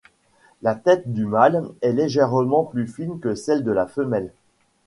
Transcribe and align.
La 0.63 0.73
tête 0.73 1.13
du 1.13 1.27
mâle 1.27 1.63
est 1.83 1.91
légèrement 1.91 2.63
plus 2.63 2.87
fine 2.87 3.19
que 3.19 3.35
celle 3.35 3.63
de 3.63 3.69
la 3.69 3.85
femelle. 3.85 4.31